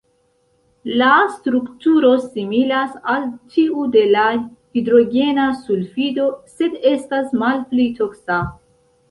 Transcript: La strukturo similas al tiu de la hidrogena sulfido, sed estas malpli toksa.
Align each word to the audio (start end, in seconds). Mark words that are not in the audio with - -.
La 1.01 1.09
strukturo 1.33 2.13
similas 2.23 2.95
al 3.13 3.27
tiu 3.57 3.85
de 3.97 4.03
la 4.15 4.25
hidrogena 4.81 5.47
sulfido, 5.61 6.27
sed 6.57 6.81
estas 6.95 7.39
malpli 7.45 7.87
toksa. 8.03 8.43